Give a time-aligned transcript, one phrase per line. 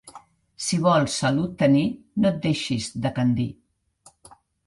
[0.67, 1.83] Si vols salut tenir,
[2.23, 3.49] no et deixis decandir.